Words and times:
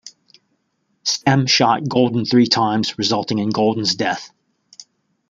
Stem 1.03 1.45
shot 1.45 1.87
Golden 1.87 2.25
three 2.25 2.47
times, 2.47 2.97
resulting 2.97 3.37
in 3.37 3.51
Golden's 3.51 3.93
death. 3.93 4.31